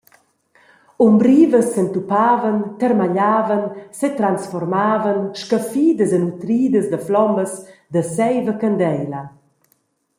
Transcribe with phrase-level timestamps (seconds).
[1.07, 3.63] Umbrivas s’entupavan, termagliavan,
[3.99, 7.51] setransformavan, scaffidas e nutridas da flommas
[7.93, 9.23] da seiv e candeila.